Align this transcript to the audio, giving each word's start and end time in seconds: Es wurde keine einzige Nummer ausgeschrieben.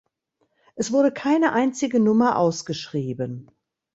Es 0.73 0.91
wurde 0.91 1.13
keine 1.13 1.51
einzige 1.53 1.99
Nummer 1.99 2.35
ausgeschrieben. 2.39 3.51